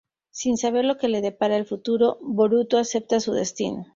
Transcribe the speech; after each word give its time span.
Sin 0.31 0.57
saber 0.57 0.83
lo 0.83 0.97
que 0.97 1.07
le 1.09 1.21
depara 1.21 1.57
el 1.57 1.67
futuro, 1.67 2.17
Boruto 2.23 2.79
acepta 2.79 3.19
su 3.19 3.33
destino. 3.33 3.85